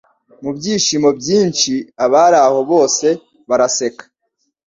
Mu 0.43 0.51
byishimo 0.57 1.09
byinshi 1.19 1.71
abari 2.03 2.37
aho 2.47 2.59
bose 2.71 3.07
baraseka 3.49 4.03